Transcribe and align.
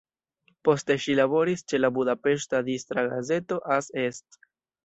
Poste 0.69 0.95
ŝi 1.03 1.15
laboris 1.19 1.63
ĉe 1.73 1.81
la 1.81 1.91
budapeŝta 1.99 2.63
distra 2.71 3.07
gazeto 3.15 3.63
"Az 3.77 3.93
Est". 4.09 4.43